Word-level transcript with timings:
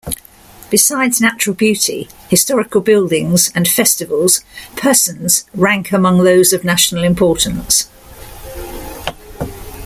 Besides 0.71 1.21
natural 1.21 1.55
beauty, 1.55 2.09
historical 2.27 2.81
buildings 2.81 3.51
and 3.53 3.67
festivals 3.67 4.41
persons 4.75 5.45
rank 5.53 5.91
among 5.91 6.23
those 6.23 6.53
of 6.53 6.63
national 6.63 7.03
importance. 7.03 7.87